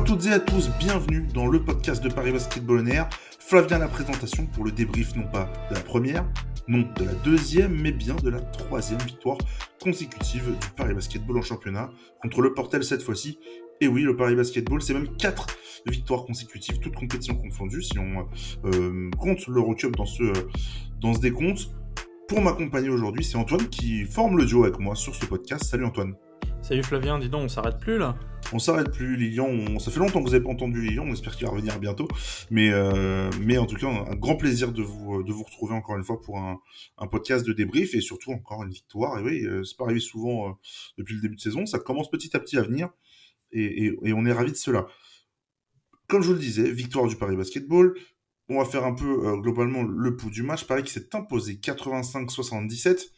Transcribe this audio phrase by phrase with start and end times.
[0.00, 3.06] à toutes et à tous, bienvenue dans le podcast de Paris Basketball Air.
[3.38, 6.26] Flavien la présentation pour le débrief non pas de la première,
[6.68, 9.36] non de la deuxième, mais bien de la troisième victoire
[9.78, 11.90] consécutive du Paris Basketball en championnat
[12.22, 13.38] contre le Portel cette fois-ci.
[13.82, 15.48] Et oui, le Paris Basketball, c'est même quatre
[15.86, 18.26] victoires consécutives, toutes compétitions confondues, si on
[18.64, 20.32] euh, compte l'Eurocup dans ce,
[21.02, 21.68] dans ce décompte.
[22.26, 25.64] Pour m'accompagner aujourd'hui, c'est Antoine qui forme le duo avec moi sur ce podcast.
[25.64, 26.14] Salut Antoine.
[26.62, 28.16] Salut Flavien, dis donc, on s'arrête plus là
[28.52, 29.78] On s'arrête plus, Lilian.
[29.78, 32.06] Ça fait longtemps que vous n'avez pas entendu Lilian, on espère qu'il va revenir bientôt.
[32.50, 35.96] Mais, euh, mais en tout cas, un grand plaisir de vous, de vous retrouver encore
[35.96, 36.60] une fois pour un,
[36.98, 39.18] un podcast de débrief et surtout encore une victoire.
[39.18, 40.52] Et oui, euh, c'est pas arrivé souvent euh,
[40.98, 42.90] depuis le début de saison, ça commence petit à petit à venir
[43.52, 44.86] et, et, et on est ravis de cela.
[46.06, 47.94] Comme je vous le disais, victoire du Paris Basketball.
[48.52, 50.64] On va faire un peu euh, globalement le pouls du match.
[50.66, 53.10] Paris qui s'est imposé 85-77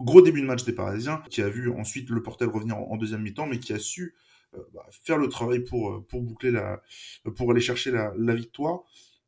[0.00, 3.22] Gros début de match des Parisiens, qui a vu ensuite le Portel revenir en, deuxième
[3.22, 4.14] mi-temps, mais qui a su
[4.54, 6.82] euh, bah, faire le travail pour, euh, pour boucler la,
[7.36, 8.80] pour aller chercher la, victoire.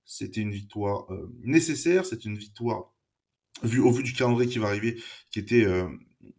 [0.04, 2.92] C'était une victoire euh, nécessaire, c'est une victoire
[3.62, 5.88] vu, au vu du calendrier qui va arriver, qui était euh,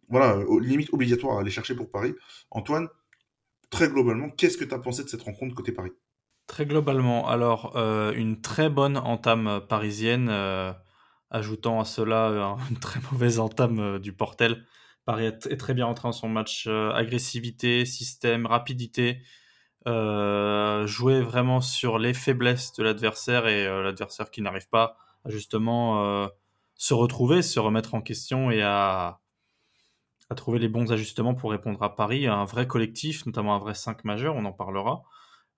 [0.08, 2.14] voilà, limite obligatoire à aller chercher pour Paris.
[2.50, 2.88] Antoine,
[3.70, 5.92] très globalement, qu'est-ce que tu as pensé de cette rencontre côté Paris?
[6.46, 10.28] Très globalement, alors euh, une très bonne entame parisienne.
[11.34, 14.66] Ajoutant à cela euh, une très mauvaise entame euh, du Portel.
[15.06, 16.66] Paris est très bien rentré dans son match.
[16.68, 19.22] Euh, agressivité, système, rapidité.
[19.86, 26.28] Jouer vraiment sur les faiblesses de l'adversaire et l'adversaire qui n'arrive pas à justement
[26.76, 29.18] se retrouver, se remettre en question et à,
[30.30, 32.28] à trouver les bons ajustements pour répondre à Paris.
[32.28, 35.02] Un vrai collectif, notamment un vrai 5 majeur, on en parlera.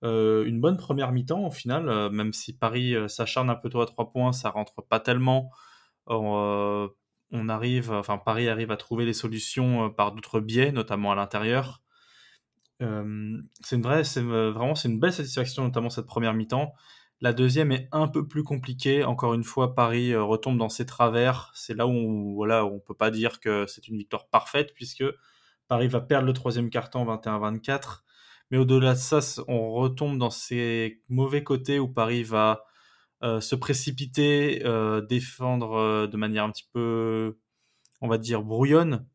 [0.05, 3.69] Euh, une bonne première mi-temps au final, euh, même si Paris euh, s'acharne un peu
[3.69, 5.51] tôt à 3 points, ça rentre pas tellement.
[6.07, 11.81] On arrive, enfin Paris arrive à trouver des solutions par d'autres biais, notamment à l'intérieur.
[12.79, 16.73] c'est une vraiment une belle satisfaction, notamment cette première mi-temps.
[17.21, 19.03] La deuxième est un peu plus compliquée.
[19.03, 21.51] Encore une fois, Paris retombe dans ses travers.
[21.55, 25.03] C'est là où on, voilà, on peut pas dire que c'est une victoire parfaite puisque
[25.67, 28.04] Paris va perdre le troisième carton 21-24
[28.51, 32.65] mais au-delà de ça, on retombe dans ces mauvais côtés où Paris va
[33.23, 37.39] euh, se précipiter, euh, défendre euh, de manière un petit peu,
[38.01, 39.07] on va dire, brouillonne,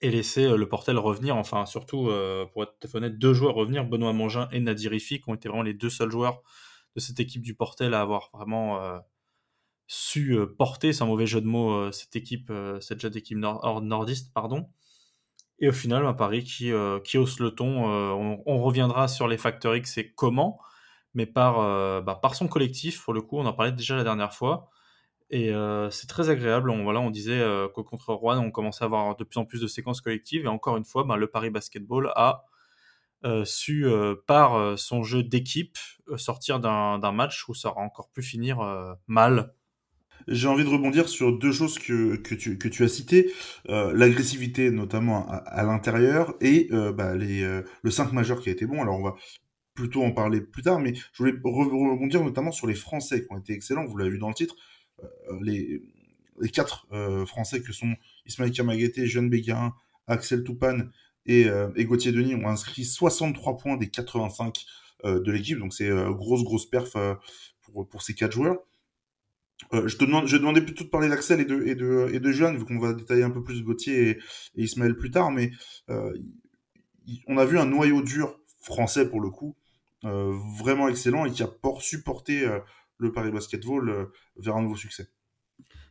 [0.00, 1.36] et laisser le Portel revenir.
[1.36, 2.10] Enfin, surtout,
[2.52, 5.62] pour être honnête, deux joueurs revenir, Benoît Mangin et Nadir Ifi, qui ont été vraiment
[5.62, 6.42] les deux seuls joueurs
[6.96, 9.00] de cette équipe du Portel à avoir vraiment
[9.86, 14.68] su porter, un mauvais jeu de mots, cette équipe, cette jeune équipe nord nordiste, pardon.
[15.62, 17.88] Et au final, un Paris qui, euh, qui hausse le ton.
[17.88, 20.60] Euh, on, reviendra sur les facteurs X et comment,
[21.14, 24.02] mais par, euh, bah, par son collectif, pour le coup, on en parlait déjà la
[24.02, 24.70] dernière fois.
[25.30, 26.68] Et euh, c'est très agréable.
[26.68, 27.40] On, voilà, on disait
[27.74, 30.44] qu'au contre Rouen, on commençait à avoir de plus en plus de séquences collectives.
[30.44, 32.44] Et encore une fois, bah, le Paris Basketball a
[33.44, 33.86] su,
[34.26, 35.78] par son jeu d'équipe,
[36.16, 38.58] sortir d'un match où ça aura encore pu finir
[39.06, 39.54] mal
[40.28, 43.32] j'ai envie de rebondir sur deux choses que, que, tu, que tu as citées.
[43.68, 48.52] Euh, L'agressivité, notamment à, l'intérieur, et euh, bah, les, euh, le 5 majeur qui a
[48.52, 48.80] été bon.
[48.80, 49.16] Alors, on va
[49.74, 53.38] plutôt en parler plus tard, mais je voulais rebondir notamment sur les Français qui ont
[53.38, 53.86] été excellents.
[53.86, 54.56] Vous l'avez vu dans le titre.
[55.40, 55.82] Les,
[56.40, 56.86] les quatre
[57.26, 57.94] Français que sont
[58.26, 59.72] Ismaël Kamagaté, Jeanne Béguin,
[60.06, 60.92] Axel Toupane
[61.24, 61.46] et,
[61.76, 64.64] et Gauthier Denis ont inscrit 63 points des 85
[65.04, 65.58] de l'équipe.
[65.58, 66.94] Donc, c'est grosse, grosse perf
[67.62, 68.58] pour, pour ces quatre joueurs.
[69.72, 72.20] Euh, je te demande, je demandais plutôt de parler d'Axel et de et de et
[72.20, 74.18] de Jeanne, vu qu'on va détailler un peu plus Gauthier et,
[74.56, 75.50] et Ismaël plus tard, mais
[75.90, 76.12] euh,
[77.26, 79.56] on a vu un noyau dur français pour le coup,
[80.04, 82.60] euh, vraiment excellent et qui a por supporté euh,
[82.98, 85.08] le Paris Basketball vers un nouveau succès.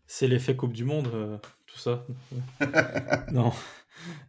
[0.08, 2.06] C'est l'effet Coupe du Monde, tout ça.
[3.32, 3.52] non.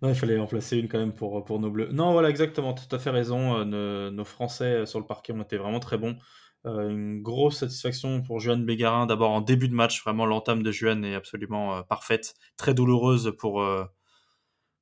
[0.01, 1.91] non, il fallait en placer une quand même pour, pour nos bleus.
[1.93, 3.65] Non, voilà, exactement, tout à fait raison.
[3.65, 6.17] Nos, nos Français sur le parquet ont été vraiment très bons.
[6.65, 10.71] Euh, une grosse satisfaction pour Juan Bégarin, d'abord en début de match, vraiment l'entame de
[10.71, 13.85] Juan est absolument euh, parfaite, très douloureuse pour, euh,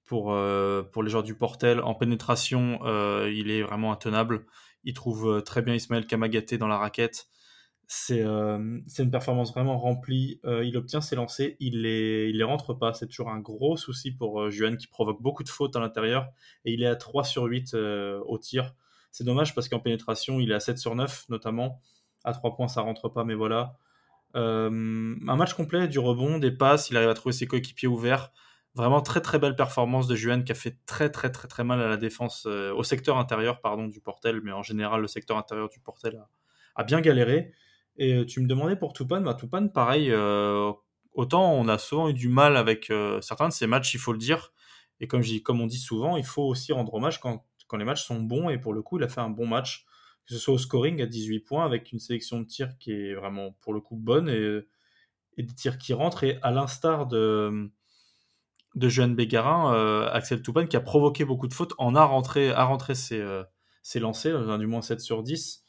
[0.04, 0.36] pour,
[0.92, 1.80] pour les joueurs du Portel.
[1.80, 2.80] En pénétration,
[3.26, 4.44] il est vraiment intenable.
[4.82, 7.28] Il trouve très bien Ismaël Kamagaté dans la raquette.
[7.86, 10.40] C'est une performance vraiment remplie.
[10.44, 12.92] il obtient ses lancers, il les, il les rentre pas.
[12.92, 16.28] C'est toujours un gros souci pour Juan qui provoque beaucoup de fautes à l'intérieur.
[16.64, 18.74] Et il est à 3 sur 8 au tir.
[19.10, 21.80] C'est dommage parce qu'en pénétration, il est à 7 sur 9 notamment.
[22.24, 23.76] À 3 points, ça rentre pas, mais voilà.
[24.36, 28.32] Euh, un match complet, du rebond, des passes, il arrive à trouver ses coéquipiers ouverts.
[28.74, 31.82] Vraiment très très belle performance de Juan qui a fait très très très très mal
[31.82, 35.68] à la défense, euh, au secteur intérieur du Portel, mais en général le secteur intérieur
[35.68, 36.22] du Portel
[36.76, 37.52] a, bien galéré.
[37.96, 40.12] Et euh, tu me demandais pour Toupane, bah, Toupane pareil,
[41.14, 44.18] autant on a souvent eu du mal avec certains de ces matchs, il faut le
[44.18, 44.52] dire.
[45.00, 48.04] Et comme, comme on dit souvent, il faut aussi rendre hommage quand quand les matchs
[48.04, 49.86] sont bons, et pour le coup, il a fait un bon match.
[50.26, 53.14] que ce soit au scoring à 18 points, avec une sélection de tirs qui est
[53.14, 54.62] vraiment pour le coup bonne et,
[55.42, 56.24] des tirs qui rentrent.
[56.24, 57.70] Et à l'instar de,
[58.74, 62.64] de Bégarin, euh, Axel Toupane, qui a provoqué beaucoup de fautes, en a rentré, a
[62.64, 63.44] rentré ses, euh,
[63.82, 65.64] ses lancers, du moins 7 sur 10.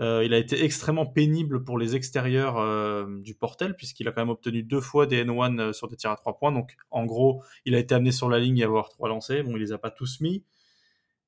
[0.00, 4.22] Euh, il a été extrêmement pénible pour les extérieurs euh, du portel, puisqu'il a quand
[4.22, 6.52] même obtenu deux fois des N1 euh, sur des tirs à 3 points.
[6.52, 9.44] Donc, en gros, il a été amené sur la ligne et avoir trois lancers.
[9.44, 10.44] Bon, il les a pas tous mis,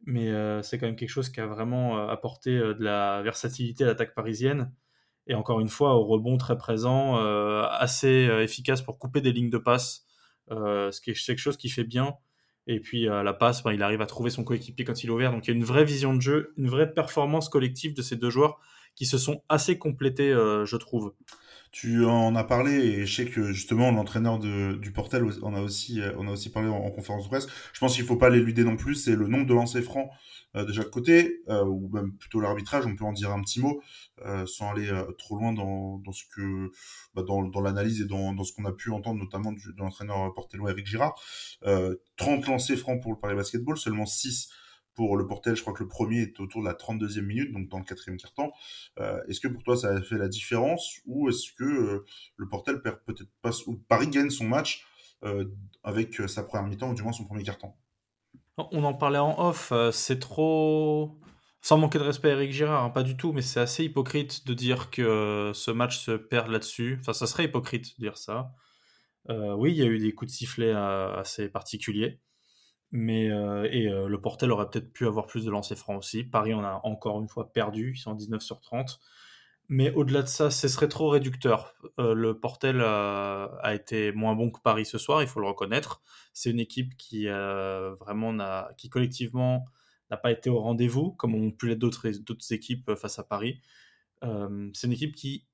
[0.06, 0.30] mais
[0.62, 4.72] c'est quand même quelque chose qui a vraiment apporté de la versatilité à l'attaque parisienne.
[5.26, 9.58] Et encore une fois, au rebond très présent, assez efficace pour couper des lignes de
[9.58, 10.06] passe,
[10.50, 12.14] ce qui est quelque chose qui fait bien.
[12.68, 15.32] Et puis la passe, ben, il arrive à trouver son coéquipier quand il est ouvert.
[15.32, 18.16] Donc il y a une vraie vision de jeu, une vraie performance collective de ces
[18.16, 18.60] deux joueurs
[18.96, 21.14] qui se sont assez complétés, euh, je trouve.
[21.72, 26.00] Tu en as parlé et je sais que justement l'entraîneur du Portel on a aussi
[26.00, 27.46] euh, on a aussi parlé en, conférence de presse.
[27.72, 28.94] Je pense qu'il faut pas l'éluder non plus.
[28.94, 30.08] C'est le nombre de lancers francs
[30.56, 32.86] euh, de côté ou même plutôt l'arbitrage.
[32.86, 33.80] On peut en dire un petit mot
[34.46, 36.70] sans aller trop loin dans, dans ce que
[37.14, 39.78] bah, dans, dans l'analyse et dans, dans ce qu'on a pu entendre notamment du, de
[39.78, 41.14] l'entraîneur portelois Eric Girard.
[42.16, 44.48] 30 lancers francs pour le Paris Basketball, seulement 6
[44.96, 47.68] pour le Portel, je crois que le premier est autour de la 32e minute, donc
[47.68, 48.52] dans le quatrième quart-temps.
[48.98, 52.04] Euh, est-ce que pour toi ça a fait la différence ou est-ce que euh,
[52.36, 54.84] le Portel perd peut-être pas ou Paris gagne son match
[55.22, 55.44] euh,
[55.84, 57.76] avec sa première mi-temps ou du moins son premier quart-temps?
[58.56, 61.20] On en parlait en off, c'est trop
[61.60, 64.46] sans manquer de respect à Eric Girard, hein, pas du tout, mais c'est assez hypocrite
[64.46, 66.96] de dire que ce match se perd là-dessus.
[67.00, 68.52] Enfin, ça serait hypocrite de dire ça.
[69.28, 72.20] oui, il y a eu des coups de sifflet assez particuliers.
[72.92, 76.24] Mais euh, et euh, le Portel aurait peut-être pu avoir plus de lancers francs aussi.
[76.24, 79.00] Paris en a encore une fois perdu, ils sont 19 sur 30.
[79.68, 81.74] Mais au-delà de ça, ce serait trop réducteur.
[81.98, 86.02] Euh, le Portel a, été moins bon que Paris ce soir, il faut le reconnaître.
[86.32, 88.36] C'est une équipe qui vraiment
[88.76, 89.64] qui collectivement
[90.10, 93.60] n'a pas été au rendez-vous, comme ont pu l'être d'autres équipes face à Paris.
[94.22, 95.46] c'est une équipe qui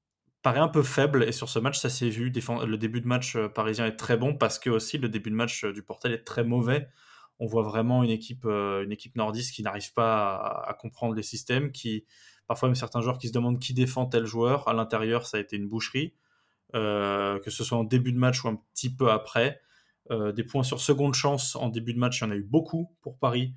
[0.43, 2.31] paraît un peu faible et sur ce match ça s'est vu.
[2.31, 5.65] Le début de match parisien est très bon parce que aussi le début de match
[5.65, 6.89] du Portel est très mauvais
[7.43, 11.25] on voit vraiment une équipe, euh, une équipe nordiste qui n'arrive pas à, comprendre les
[11.25, 12.07] systèmes, qui
[12.47, 14.69] parfois même certains joueurs qui se demandent qui défend tel joueur.
[14.69, 16.15] À l'intérieur, ça a été une boucherie,
[16.77, 19.61] euh, que ce soit en début de match ou un petit peu après.
[20.13, 22.45] Euh, des points sur seconde chance en début de match, il y en a eu
[22.45, 23.53] beaucoup pour Paris.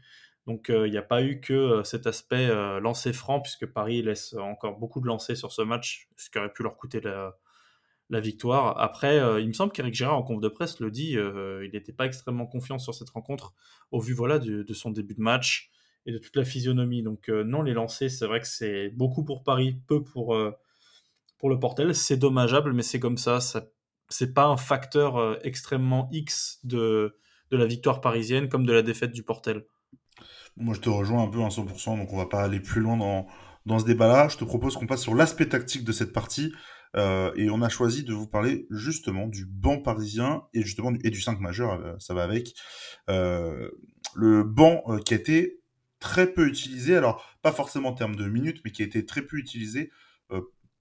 [0.47, 2.47] Donc il n'y a pas eu que cet aspect
[2.79, 6.53] lancer franc, puisque Paris laisse encore beaucoup de lancers sur ce match, ce qui aurait
[6.53, 7.35] pu leur coûter la,
[8.09, 8.79] la victoire.
[8.79, 11.71] Après, euh, il me semble qu'Eric Gérard en conf de presse le dit, euh, il
[11.71, 13.53] n'était pas extrêmement confiant sur cette rencontre
[13.91, 15.71] au vu voilà de, son début de match
[16.05, 17.01] et de toute la physionomie.
[17.01, 20.37] Donc euh, non, les lancers, c'est vrai que c'est beaucoup pour Paris, peu pour,
[21.37, 21.95] pour le Portel.
[21.95, 23.39] C'est dommageable, mais c'est comme ça.
[23.39, 23.65] ça
[24.07, 27.17] c'est pas un facteur extrêmement X de,
[27.49, 29.65] de la victoire parisienne comme de la défaite du Portel.
[30.57, 32.97] Moi, je te rejoins un peu à 100%, donc on va pas aller plus loin
[32.97, 33.27] dans,
[33.65, 34.27] dans ce débat-là.
[34.29, 36.53] Je te propose qu'on passe sur l'aspect tactique de cette partie.
[36.95, 40.99] Euh, et on a choisi de vous parler justement du banc parisien et justement du,
[41.03, 42.53] et du 5 majeur, euh, ça va avec.
[43.09, 43.69] Euh,
[44.13, 45.59] le banc qui a été
[45.99, 49.21] très peu utilisé, alors pas forcément en termes de minutes, mais qui a été très
[49.23, 49.91] peu utilisé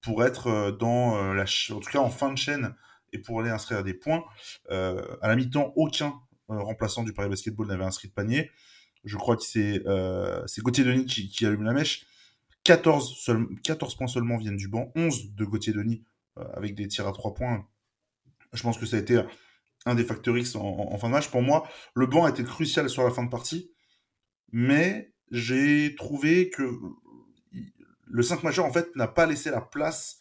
[0.01, 2.75] pour être dans en tout cas en fin de chaîne
[3.11, 4.23] et pour aller inscrire des points.
[4.69, 6.13] à la mi-temps, aucun
[6.47, 8.51] remplaçant du Paris Basketball n'avait inscrit de panier.
[9.03, 9.81] Je crois que c'est
[10.59, 12.05] Gauthier Denis qui allume la mèche.
[12.65, 13.29] 14,
[13.63, 16.03] 14 points seulement viennent du banc, 11 de Gauthier Denis
[16.37, 17.65] euh, avec des tirs à 3 points.
[18.53, 19.21] Je pense que ça a été
[19.85, 21.29] un des facteurs X en, fin de match.
[21.29, 23.71] Pour moi, le banc a été crucial sur la fin de partie,
[24.51, 26.69] mais j'ai trouvé que
[28.07, 30.19] le 5 majeur en fait n'a pas laissé la place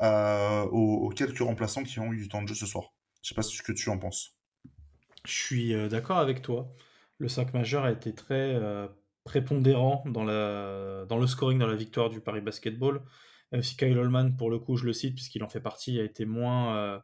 [0.00, 2.94] aux, quelques remplaçants qui ont eu du temps de jeu ce soir.
[3.22, 4.36] Je sais pas ce que tu en penses.
[5.26, 6.70] Je suis euh, d'accord avec toi.
[7.18, 8.86] Le 5 majeur a été très euh,
[9.24, 13.02] prépondérant dans, le scoring, dans la victoire du Paris Basketball.
[13.52, 16.04] Même si Kyle Holman, pour le coup, je le cite, puisqu'il en fait partie, a
[16.04, 16.98] été moins euh,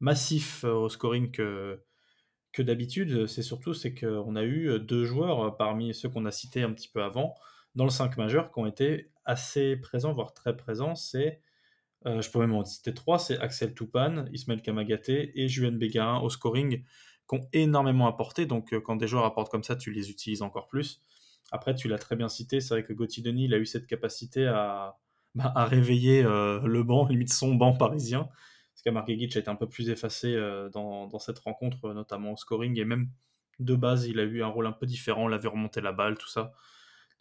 [0.00, 1.80] massif euh, au scoring que,
[2.58, 3.26] d'habitude.
[3.26, 6.72] C'est surtout c'est qu'on a eu deux joueurs euh, parmi ceux qu'on a cités un
[6.72, 7.34] petit peu avant,
[7.74, 10.94] dans le 5 majeur, qui ont été assez présents, voire très présents.
[10.94, 11.40] C'est,
[12.04, 16.28] je peux même en citer trois, c'est Axel Toupane, Ismaël Kamagaté et Juan Bégarin au
[16.28, 16.84] scoring,
[17.28, 18.46] qui ont énormément apporté.
[18.46, 21.02] Donc quand des joueurs apportent comme ça, tu les utilises encore plus.
[21.52, 24.46] Après, tu l'as très bien cité, c'est vrai que Gauthier Denis, a eu cette capacité
[24.46, 24.98] à,
[25.34, 28.28] bah, réveiller euh, le banc, limite son banc parisien.
[28.72, 32.78] Parce qu'Amar a été un peu plus effacé euh, dans, cette rencontre, notamment au scoring,
[32.78, 33.08] et même
[33.60, 36.18] de base, il a eu un rôle un peu différent, il avait remonté la balle,
[36.18, 36.52] tout ça.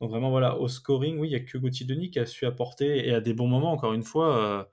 [0.02, 2.46] Donc vraiment, voilà, au scoring, oui, il n'y a que Gauthier Denis qui a su
[2.46, 4.64] apporter, et à des bons moments, encore une fois, euh,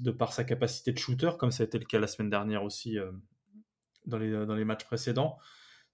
[0.00, 2.62] de par sa capacité de shooter, comme ça a été le cas la semaine dernière
[2.62, 2.98] aussi
[4.06, 5.38] dans les matchs précédents.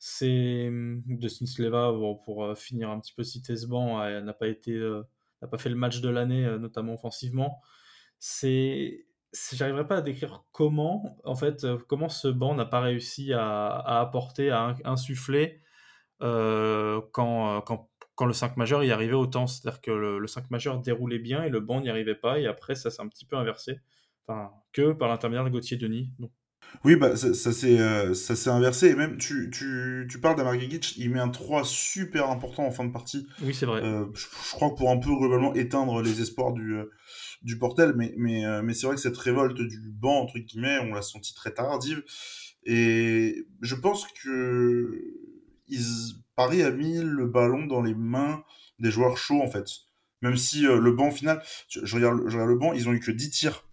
[0.04, 1.92] C'est hum, de Sleva,
[2.24, 4.76] pour, finir un petit peu citer ce banc, n'a pas été
[5.40, 7.60] n'a pas fait le match de l'année, notamment offensivement.
[8.18, 9.06] C'est
[9.52, 14.50] j'arriverai pas à décrire comment, en fait, comment ce banc n'a pas réussi à, apporter,
[14.50, 15.60] à insuffler
[16.20, 19.46] quand, quand, quand, le 5 majeur y arrivait autant.
[19.46, 22.74] C'est-à-dire que le, 5 majeur déroulait bien et le banc n'y arrivait pas, et après,
[22.74, 23.78] ça s'est un petit peu inversé.
[24.26, 26.12] Enfin, que par l'intermédiaire de Gauthier Denis.
[26.18, 26.32] Donc,
[26.84, 28.12] oui, bah, ça, ça s'est euh,
[28.46, 28.88] inversé.
[28.88, 30.36] Et même, tu, tu, tu parles
[30.96, 33.26] il met un 3 super important en fin de partie.
[33.42, 33.82] Oui, c'est vrai.
[33.82, 36.90] Euh, je, crois pour un peu globalement éteindre les espoirs du, euh,
[37.42, 37.94] du Portel.
[37.96, 41.34] Mais, mais, mais c'est vrai que cette révolte du banc, entre guillemets, on l'a senti
[41.34, 42.02] très tardive.
[42.64, 45.00] Et je pense que
[45.68, 45.84] ils,
[46.36, 48.42] Paris a mis le ballon dans les mains
[48.78, 49.66] des joueurs chauds, en fait.
[50.20, 53.00] Même si le banc, au final, je regarde, je regarde le banc, ils ont eu
[53.00, 53.64] que 10 tirs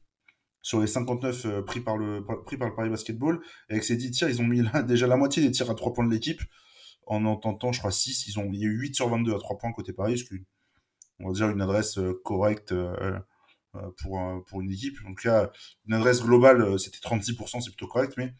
[0.61, 3.39] sur les 59 euh, pris, par le, pris par le Paris Basketball.
[3.69, 5.93] Et avec ces 10 tirs, ils ont mis déjà la moitié des tirs à 3
[5.93, 6.41] points de l'équipe.
[7.05, 8.27] En en tentant, je crois, 6.
[8.27, 10.25] Ils ont, il y a eu 8 sur 22 à 3 points côté Paris, ce
[11.21, 13.19] on va dire une adresse euh, correcte euh,
[13.97, 14.97] pour, pour une équipe.
[14.97, 15.51] Tout cas,
[15.87, 18.13] une adresse globale, c'était 36%, c'est plutôt correct.
[18.17, 18.33] Mais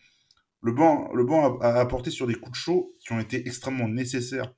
[0.61, 3.87] le banc, le banc a, apporté sur des coups de chaud qui ont été extrêmement
[3.87, 4.53] nécessaires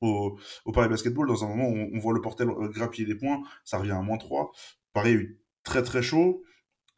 [0.00, 1.28] au, au Paris Basketball.
[1.28, 4.18] Dans un moment où on, voit le portel grappiller des points, ça revient à moins
[4.18, 4.50] 3.
[4.92, 6.42] Paris a eu très très chaud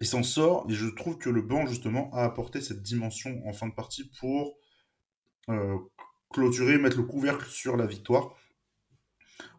[0.02, 3.52] il s'en sort, et je trouve que le banc, justement, a apporté cette dimension en
[3.52, 4.59] fin de partie pour
[5.49, 5.78] euh,
[6.32, 8.35] clôturer, mettre le couvercle sur la victoire,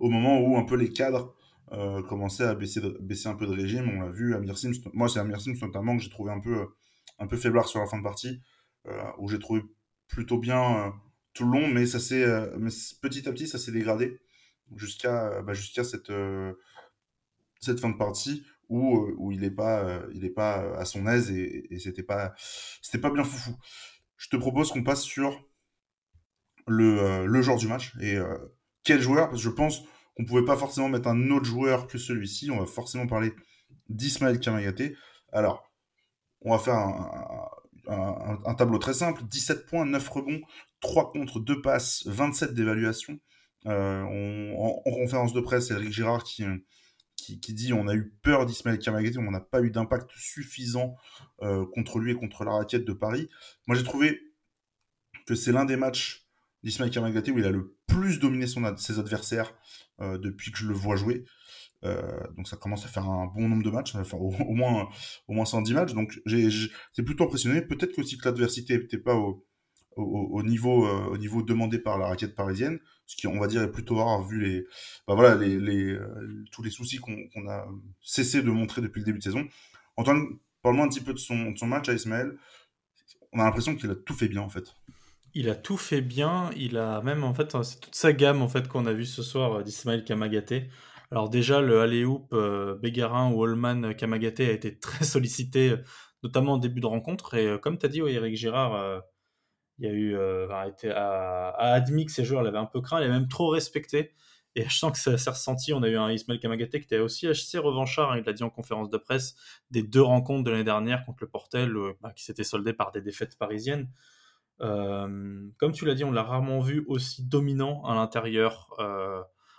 [0.01, 1.33] au moment où un peu les cadres
[1.71, 3.87] euh, commençaient à baisser, baisser un peu de régime.
[3.87, 6.67] On l'a vu, Amir Sims, moi c'est Amir Sims notamment que j'ai trouvé un peu,
[7.19, 8.41] un peu faiblard sur la fin de partie,
[8.87, 9.61] euh, où j'ai trouvé
[10.09, 10.93] plutôt bien
[11.33, 14.19] tout le long, mais, ça petit à petit ça s'est dégradé
[14.75, 16.11] jusqu'à bah, cette,
[17.61, 18.43] cette fin de partie
[18.73, 22.33] où, où il n'est pas, il est pas à son aise et, c'était pas,
[22.81, 23.55] c'était pas bien foufou.
[24.17, 25.47] Je te propose qu'on passe sur
[26.67, 28.17] le, le genre du match et
[28.83, 29.83] quel joueur, parce que je pense
[30.15, 32.51] qu'on pouvait pas forcément mettre un autre joueur que celui-ci.
[32.51, 33.33] On va forcément parler
[33.89, 34.95] d'Ismaël Kamagaté.
[35.31, 35.71] Alors,
[36.41, 36.75] on va faire
[37.87, 40.41] un, tableau très simple 17 points, 9 rebonds,
[40.81, 43.19] 3 contre, 2 passes, 27 d'évaluation.
[43.65, 46.43] Euh, en, en, conférence de presse, c'est Eric Girard qui,
[47.23, 50.95] qui, dit on a eu peur d'Ismaël Kamagaté, on n'a pas eu d'impact suffisant
[51.41, 53.29] euh, contre lui et contre la raquette de Paris.
[53.67, 54.19] Moi, j'ai trouvé
[55.25, 56.27] que c'est l'un des matchs
[56.63, 59.53] d'Ismaël Kamagaté où il a le plus dominé ses adversaires
[60.01, 61.25] euh, depuis que je le vois jouer.
[61.83, 64.87] Euh, donc ça commence à faire un bon nombre de matchs, enfin au, moins
[65.27, 65.93] au moins 110 matchs.
[65.93, 66.49] Donc j'ai
[67.05, 67.61] plutôt impressionné.
[67.61, 69.45] Peut-être que l'adversité n'était pas au,
[69.95, 73.61] au, niveau, euh, au niveau demandé par la raquette parisienne, ce qui, on va dire,
[73.61, 74.65] est plutôt rare vu les,
[75.07, 77.67] bah voilà, les, les euh, tous les soucis qu'on a
[78.01, 79.47] cessé de montrer depuis le début de saison.
[79.97, 80.25] Antoine,
[80.61, 82.37] parle-moi un petit peu de son, son match à Ismaël.
[83.31, 84.75] On a l'impression qu'il a tout fait bien, en fait.
[85.33, 86.51] Il a tout fait bien.
[86.55, 89.23] Il a même, en fait, c'est toute sa gamme, en fait, qu'on a vu ce
[89.23, 90.69] soir euh, d'Ismaël Kamagaté.
[91.11, 92.33] Alors déjà, le alley-oop
[92.81, 95.75] Bégarin ou Holman Kamagaté a été très sollicité,
[96.23, 97.35] notamment en début de rencontre.
[97.35, 99.03] Et comme tu as dit, Eric Girard
[99.79, 103.01] il y a eu, euh, été, a, admis que ces joueurs l'avaient un peu craint,
[103.01, 104.13] il a même trop respecté.
[104.55, 105.73] Et je sens que ça s'est ressenti.
[105.73, 108.11] On a eu un Ismaël Kamagaté qui était aussi assez revanchard.
[108.11, 109.35] Hein, il l'a dit en conférence de presse
[109.71, 112.91] des deux rencontres de l'année dernière contre le Portel, euh, bah, qui s'étaient soldées par
[112.91, 113.89] des défaites parisiennes.
[114.61, 118.69] Euh, comme tu l'as dit, on l'a rarement vu aussi dominant à l'intérieur,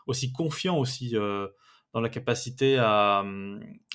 [0.06, 1.16] aussi confiant aussi
[1.92, 3.24] dans la capacité à,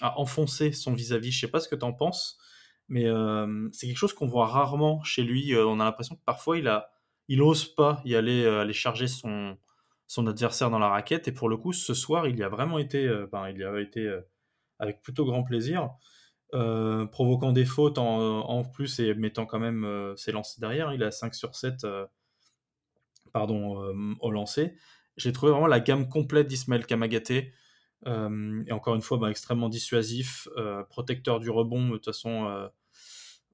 [0.02, 1.32] enfoncer son vis-à-vis.
[1.32, 2.38] Je sais pas ce que tu en penses,
[2.90, 3.06] mais
[3.72, 5.56] c'est quelque chose qu'on voit rarement chez lui.
[5.56, 6.90] on a l'impression que parfois il a,
[7.28, 9.58] il ose pas y aller, aller charger son,
[10.08, 11.28] son adversaire dans la raquette.
[11.28, 14.12] Et pour le coup, ce soir, il y a vraiment été, ben, il a été
[14.80, 15.92] avec plutôt grand plaisir,
[17.12, 20.94] provoquant des fautes en, en, plus et mettant quand même ses lancers derrière.
[20.94, 21.86] Il a 5 sur 7
[23.32, 24.76] pardon, au lancer.
[25.18, 27.54] J'ai trouvé vraiment la gamme complète d'Ismaël Kamagaté.
[28.06, 30.48] Et encore une fois, ben, extrêmement dissuasif,
[30.90, 31.90] protecteur du rebond.
[31.90, 32.70] De toute façon,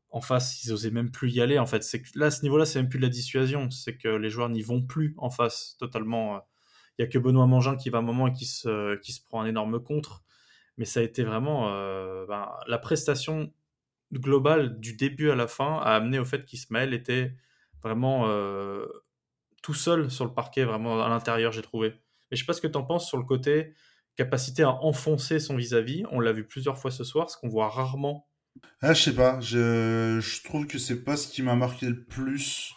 [0.10, 1.60] en face, ils osaient même plus y aller.
[1.60, 1.86] En fait,
[2.16, 3.70] là, à ce niveau-là, c'est même plus de la dissuasion.
[3.70, 6.42] C'est que les joueurs n'y vont plus en face totalement.
[6.98, 9.22] Il y a que Benoît Mangin qui va un moment et qui se, qui se
[9.22, 10.24] prend un énorme contre.
[10.78, 13.52] Mais ça a été vraiment euh, ben, la prestation
[14.14, 17.34] globale du début à la fin a amené au fait qu'Ismaël était
[17.82, 18.86] vraiment euh,
[19.62, 21.88] tout seul sur le parquet, vraiment à l'intérieur, j'ai trouvé.
[22.32, 23.74] Et je sais pas ce que tu en penses sur le côté
[24.16, 26.04] capacité à enfoncer son vis-à-vis.
[26.04, 26.08] -vis.
[26.12, 28.28] On l'a vu plusieurs fois ce soir, ce qu'on voit rarement
[28.82, 32.04] ah, je sais pas, je, je trouve que c'est pas ce qui m'a marqué le
[32.04, 32.74] plus.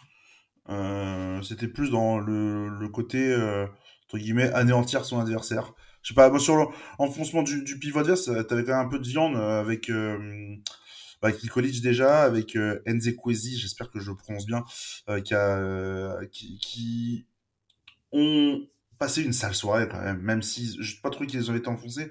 [0.68, 3.66] Euh, c'était plus dans le, le côté, euh,
[4.04, 5.72] entre guillemets, anéantir son adversaire.
[6.02, 6.56] Je sais pas, moi, sur
[6.98, 10.56] l'enfoncement du, du pivot adverse, t'avais quand même un peu de viande euh, avec, euh,
[11.22, 11.36] avec
[11.82, 14.64] déjà, avec euh, Enze Kwezi, j'espère que je prononce bien,
[15.08, 17.26] euh, qui, a, qui, qui
[18.12, 18.60] ont
[18.98, 21.68] passé une sale soirée quand même, même si je n'ai pas trouvé qu'ils ont été
[21.68, 22.10] enfoncés,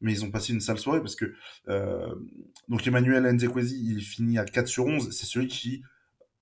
[0.00, 1.32] mais ils ont passé une sale soirée parce que
[1.68, 2.14] euh,
[2.68, 5.82] donc Emmanuel Nzekwezi, il finit à 4 sur 11, c'est celui qui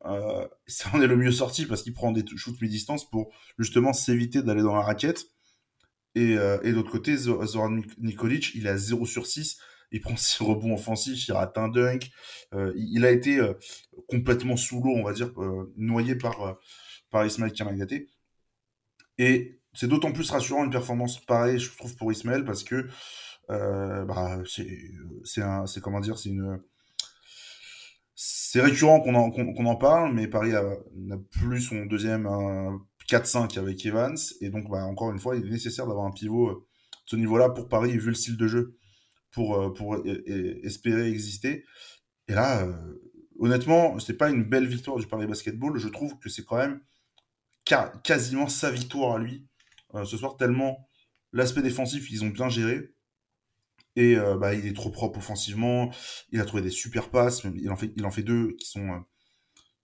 [0.06, 0.46] euh,
[0.92, 4.62] en est le mieux sorti parce qu'il prend des shoots mi-distance pour justement s'éviter d'aller
[4.62, 5.26] dans la raquette.
[6.14, 9.58] Et, euh, et d'autre côté, Zoran Nikolic, il est à 0 sur 6,
[9.90, 12.10] il prend 6 rebonds offensifs, il rate un dunk.
[12.54, 13.54] Euh, il a été euh,
[14.08, 15.32] complètement sous l'eau, on va dire,
[15.76, 16.58] noyé par,
[17.10, 18.08] par Ismaël Kamagaté.
[19.18, 22.88] Et c'est d'autant plus rassurant une performance pareille, je trouve, pour Ismaël, parce que
[23.49, 26.16] bah, c'est comment dire,
[28.16, 32.28] c'est récurrent qu'on en, parle, mais Paris n'a plus son deuxième
[33.09, 34.16] 4-5 avec Evans.
[34.40, 36.64] Et donc, bah, encore une fois, il est nécessaire d'avoir un pivot de
[37.07, 38.78] ce niveau-là pour Paris, vu le style de jeu,
[39.33, 39.97] pour, pour
[40.62, 41.64] espérer exister.
[42.28, 42.66] Et là,
[43.38, 45.76] honnêtement, c'est pas une belle victoire du Paris Basketball.
[45.76, 46.81] Je trouve que c'est quand même
[48.02, 49.47] quasiment sa victoire à lui
[50.04, 50.88] ce soir, tellement
[51.34, 52.94] l'aspect défensif, ils ont bien géré.
[53.96, 55.92] Et euh, bah, il est trop propre offensivement.
[56.30, 57.44] Il a trouvé des super passes.
[57.44, 58.98] Il en fait, il en fait deux qui sont, euh,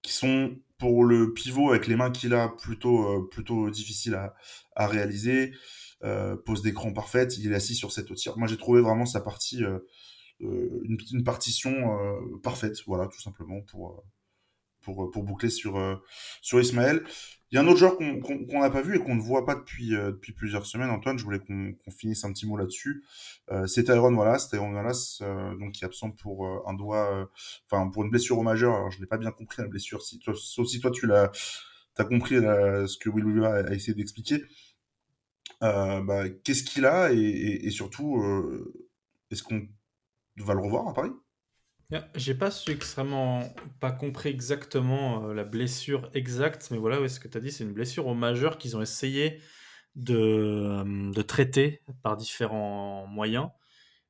[0.03, 4.35] qui sont pour le pivot avec les mains qu'il a plutôt, euh, plutôt difficile à,
[4.75, 5.53] à réaliser.
[6.47, 7.37] pose d'écran parfaite.
[7.39, 8.39] Il est assis sur cette tir.
[8.39, 9.63] Moi, j'ai trouvé vraiment sa partie,
[10.41, 11.73] une, une, partition
[12.43, 12.79] parfaite.
[12.87, 14.03] Voilà, tout simplement pour,
[14.83, 16.03] pour, pour boucler sur,
[16.43, 17.05] sur Ismaël.
[17.51, 19.57] Il y a un autre joueur qu'on n'a pas vu et qu'on ne voit pas
[19.57, 23.05] depuis, euh, depuis plusieurs semaines, Antoine, je voulais qu'on finisse un petit mot là-dessus.
[23.51, 27.29] Euh, c'est Tyrone Wallace, Tyrone Wallace euh, donc, qui est absent pour un doigt,
[27.67, 28.75] enfin pour une blessure au majeur.
[28.77, 31.33] Alors je n'ai pas bien compris la blessure, si toi, sauf si toi tu l'as
[31.99, 34.45] as compris ce que Will Weaver a, essayé d'expliquer.
[35.61, 38.23] Bah, qu'est-ce qu'il a et, et surtout,
[39.31, 39.67] est-ce qu'on
[40.37, 41.11] va le revoir à Paris?
[42.15, 43.43] J'ai pas su extrêmement,
[43.81, 47.65] pas compris exactement euh, la blessure exacte, mais voilà, ce que tu as dit, c'est
[47.65, 49.41] une blessure au majeur qu'ils ont essayé
[49.97, 53.49] de, euh, de, traiter par différents moyens.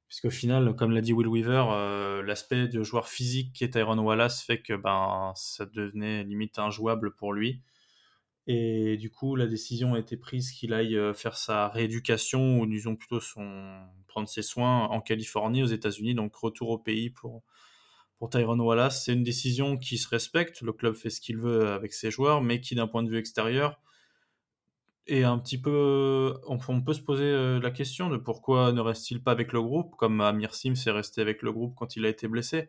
[0.09, 3.99] Puisqu'au final, comme l'a dit Will Weaver, euh, l'aspect de joueur physique qui est Tyron
[3.99, 7.63] Wallace fait que ben, ça devenait limite injouable pour lui.
[8.47, 12.97] Et du coup, la décision a été prise qu'il aille faire sa rééducation, ou disons
[12.97, 17.45] plutôt son, prendre ses soins en Californie, aux États-Unis, donc retour au pays pour
[18.21, 19.05] pour Tyrone Wallace.
[19.05, 20.61] C'est une décision qui se respecte.
[20.61, 23.17] Le club fait ce qu'il veut avec ses joueurs, mais qui, d'un point de vue
[23.17, 23.81] extérieur,
[25.07, 26.35] est un petit peu.
[26.47, 29.97] On, peut se poser euh, la question de pourquoi ne reste-t-il pas avec le groupe,
[29.97, 32.69] comme Amir Sims est resté avec le groupe quand il a été blessé.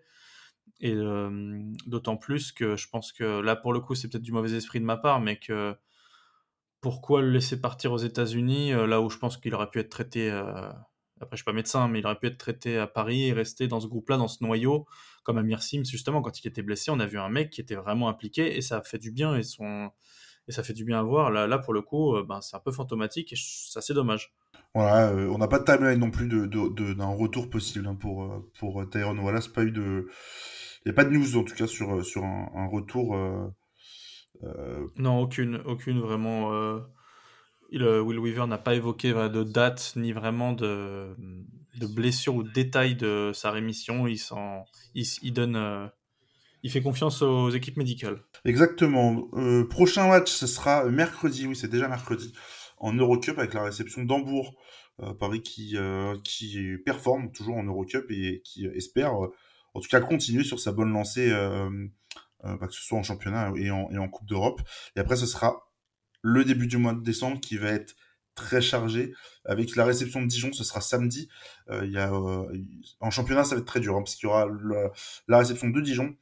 [0.80, 4.32] Et euh, d'autant plus que je pense que là, pour le coup, c'est peut-être du
[4.32, 5.76] mauvais esprit de ma part, mais que
[6.80, 9.90] pourquoi le laisser partir aux États-Unis, euh, là où je pense qu'il aurait pu être
[9.90, 10.32] traité
[11.22, 13.68] après, je suis pas médecin, mais il aurait pu être traité à Paris et rester
[13.68, 14.86] dans ce groupe-là, dans ce noyau,
[15.24, 17.76] comme Amir Sims, justement, quand il était blessé, on a vu un mec qui était
[17.76, 19.92] vraiment impliqué et ça a fait du bien et, son...
[20.48, 21.32] et ça fait du bien à voir.
[21.32, 24.34] Là, là pour le coup, euh, ben, c'est un peu fantomatique et c'est assez dommage.
[24.74, 27.96] Voilà, euh, on n'a pas de timeline non plus d'un de, de, retour possible hein,
[27.96, 29.48] pour, euh, pour Tyrone Wallace.
[29.48, 30.08] Pas eu de...
[30.84, 33.16] Il n'y a pas de news en tout cas sur, sur un, retour.
[34.96, 36.82] Non, aucune, aucune vraiment.
[37.74, 41.16] Euh, Will Weaver n'a pas évoqué de date ni vraiment de,
[41.80, 44.06] de blessure ou de détail de sa rémission.
[44.08, 45.88] Il, il, donne, euh,
[46.64, 48.22] il fait confiance aux équipes médicales.
[48.44, 49.30] Exactement.
[49.34, 51.48] Euh, prochain match, ce sera mercredi.
[51.48, 52.34] Oui, c'est déjà mercredi
[52.78, 54.56] en Eurocup avec la réception d'Hambourg.
[55.20, 55.76] Paris qui,
[56.24, 60.94] qui performe toujours en Eurocup et qui espère, en tout cas, continuer sur sa bonne
[60.94, 61.32] lancée,
[62.44, 64.62] bah, que ce soit en championnat et en, et en Coupe d'Europe.
[64.96, 65.71] Et après, ce sera
[66.22, 67.96] le début du mois de décembre qui va être
[68.36, 69.14] très chargé.
[69.46, 71.30] Avec la réception de Dijon, ce sera samedi.
[71.70, 72.46] Euh, y a, euh,
[73.00, 74.48] en championnat, ça va être très dur, hein, parce qu'il y aura
[75.28, 76.16] la réception de Dijon.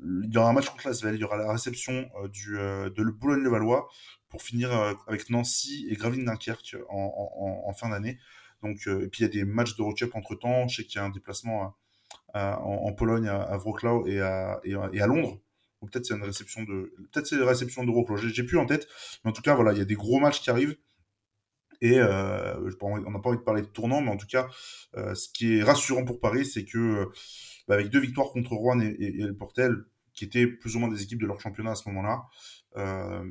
[0.00, 3.02] Il y aura un match contre l'Asvel, il y aura la réception euh, du, de
[3.02, 3.88] le Boulogne-le-Valois
[4.28, 4.70] pour finir
[5.06, 8.18] avec Nancy et Gravine Dunkerque en, fin d'année.
[8.62, 10.68] Donc, et puis il y a des matchs de Cup entre temps.
[10.68, 11.74] Je sais qu'il y a un déplacement
[12.34, 15.40] en, Pologne, à, Wrocław et à, et à Londres
[15.80, 18.16] ou peut-être c'est une réception de, peut-être c'est une réception de Roclo.
[18.16, 18.88] J'ai plus en tête,
[19.24, 20.76] mais en tout cas, voilà, il y a des gros matchs qui arrivent.
[21.80, 24.48] Et euh, on n'a pas envie de parler de tournant, mais en tout cas,
[24.96, 27.08] euh, ce qui est rassurant pour Paris, c'est que
[27.68, 31.02] bah, avec deux victoires contre Rouen et, le Portel, qui étaient plus ou moins des
[31.02, 32.24] équipes de leur championnat à ce moment-là,
[32.76, 33.24] euh,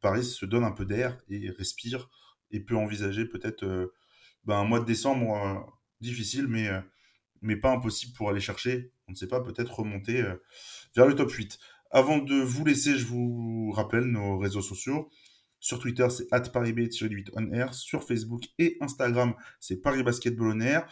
[0.00, 2.08] Paris se donne un peu d'air et respire
[2.52, 3.92] et peut envisager peut-être
[4.44, 5.66] bah, un mois de décembre
[6.00, 6.70] difficile, mais,
[7.42, 10.22] mais pas impossible pour aller chercher, on ne sait pas, peut-être remonter
[10.94, 11.58] vers le top 8.
[11.90, 15.08] Avant de vous laisser, je vous rappelle nos réseaux sociaux.
[15.60, 17.72] Sur Twitter, c'est parisb-8onair.
[17.72, 20.02] Sur Facebook et Instagram, c'est Paris
[20.40, 20.86] on air.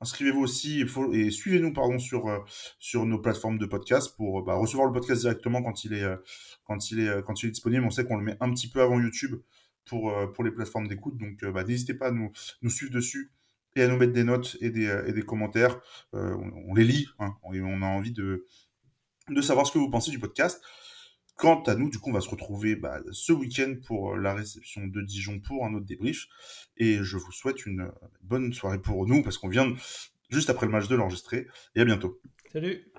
[0.00, 2.38] Inscrivez-vous aussi et, suivez-nous pardon sur euh,
[2.78, 6.16] sur nos plateformes de podcast pour bah, recevoir le podcast directement quand il est euh,
[6.64, 7.84] quand il est euh, quand il est disponible.
[7.84, 9.36] On sait qu'on le met un petit peu avant YouTube
[9.86, 11.16] pour, pour les plateformes d'écoute.
[11.18, 13.32] Donc, bah, n'hésitez pas à nous, nous suivre dessus
[13.76, 15.80] et à nous mettre des notes et des, et des commentaires.
[16.12, 18.46] On, les lit hein, et on a envie de,
[19.28, 20.62] de savoir ce que vous pensez du podcast.
[21.36, 24.86] Quant à nous, du coup, on va se retrouver bah, ce week-end pour la réception
[24.86, 26.26] de Dijon pour un autre débrief.
[26.76, 27.90] Et je vous souhaite une
[28.22, 29.74] bonne soirée pour nous parce qu'on vient
[30.30, 31.46] juste après le match de l'enregistrer.
[31.74, 32.20] Et à bientôt.
[32.52, 32.84] Salut